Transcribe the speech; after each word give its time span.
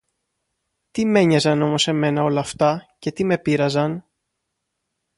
Τι 0.91 1.05
μ' 1.05 1.15
ένοιαζαν 1.15 1.61
όμως 1.61 1.87
εμένα 1.87 2.23
όλα 2.23 2.39
αυτά, 2.39 2.95
και 2.99 3.11
τι 3.11 3.23
με 3.23 3.37
πείραζαν; 3.37 4.05